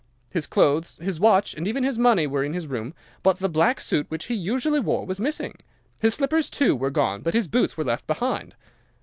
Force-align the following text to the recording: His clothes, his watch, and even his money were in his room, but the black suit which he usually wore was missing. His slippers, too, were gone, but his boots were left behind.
His 0.31 0.47
clothes, 0.47 0.95
his 0.99 1.19
watch, 1.19 1.53
and 1.53 1.67
even 1.67 1.83
his 1.83 1.99
money 1.99 2.25
were 2.25 2.43
in 2.43 2.53
his 2.53 2.65
room, 2.65 2.95
but 3.21 3.37
the 3.37 3.47
black 3.47 3.79
suit 3.79 4.07
which 4.09 4.25
he 4.25 4.33
usually 4.33 4.79
wore 4.79 5.05
was 5.05 5.19
missing. 5.19 5.53
His 6.01 6.15
slippers, 6.15 6.49
too, 6.49 6.75
were 6.75 6.89
gone, 6.89 7.21
but 7.21 7.35
his 7.35 7.47
boots 7.47 7.77
were 7.77 7.83
left 7.83 8.07
behind. 8.07 8.55